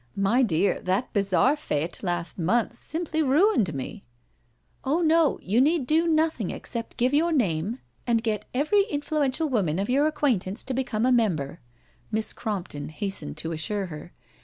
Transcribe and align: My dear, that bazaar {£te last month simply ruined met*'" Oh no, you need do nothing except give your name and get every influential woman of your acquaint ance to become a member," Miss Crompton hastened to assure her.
My 0.17 0.41
dear, 0.41 0.79
that 0.79 1.13
bazaar 1.13 1.55
{£te 1.55 2.01
last 2.01 2.39
month 2.39 2.73
simply 2.73 3.21
ruined 3.21 3.71
met*'" 3.75 4.01
Oh 4.83 5.01
no, 5.03 5.37
you 5.43 5.61
need 5.61 5.85
do 5.85 6.07
nothing 6.07 6.49
except 6.49 6.97
give 6.97 7.13
your 7.13 7.31
name 7.31 7.77
and 8.07 8.23
get 8.23 8.45
every 8.51 8.81
influential 8.89 9.47
woman 9.47 9.77
of 9.77 9.91
your 9.91 10.07
acquaint 10.07 10.47
ance 10.47 10.63
to 10.63 10.73
become 10.73 11.05
a 11.05 11.11
member," 11.11 11.61
Miss 12.11 12.33
Crompton 12.33 12.89
hastened 12.89 13.37
to 13.37 13.51
assure 13.51 13.85
her. 13.93 14.11